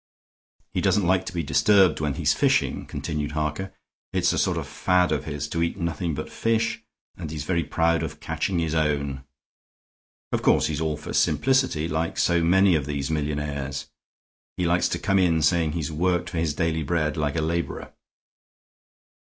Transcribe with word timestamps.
"He 0.73 0.81
doesn't 0.81 1.05
like 1.05 1.27
to 1.27 1.33
be 1.33 1.43
disturbed 1.43 1.99
when 1.99 2.15
he's 2.15 2.33
fishing," 2.33 2.87
continued 2.87 3.33
Harker. 3.33 3.71
"It's 4.11 4.33
a 4.33 4.39
sort 4.39 4.57
of 4.57 4.65
fad 4.67 5.11
of 5.11 5.25
his 5.25 5.47
to 5.49 5.61
eat 5.61 5.77
nothing 5.77 6.15
but 6.15 6.27
fish, 6.31 6.81
and 7.17 7.29
he's 7.29 7.43
very 7.43 7.63
proud 7.63 8.01
of 8.01 8.19
catching 8.19 8.57
his 8.57 8.73
own. 8.73 9.23
Of 10.31 10.41
course 10.41 10.65
he's 10.65 10.81
all 10.81 10.97
for 10.97 11.13
simplicity, 11.13 11.87
like 11.87 12.17
so 12.17 12.41
many 12.43 12.73
of 12.73 12.87
these 12.87 13.11
millionaires. 13.11 13.91
He 14.57 14.65
likes 14.65 14.89
to 14.89 14.97
come 14.97 15.19
in 15.19 15.43
saying 15.43 15.73
he's 15.73 15.91
worked 15.91 16.31
for 16.31 16.39
his 16.39 16.55
daily 16.55 16.81
bread 16.81 17.15
like 17.15 17.35
a 17.35 17.41
laborer." 17.41 17.93